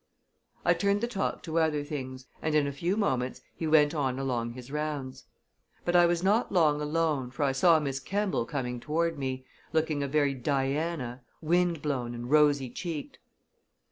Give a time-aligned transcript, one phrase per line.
[0.65, 4.17] I turned the talk to other things, and in a few moments he went on
[4.17, 5.25] along his rounds.
[5.85, 10.01] But I was not long alone, for I saw Miss Kemball coming toward me, looking
[10.01, 13.19] a very Diana, wind blown and rosy cheeked.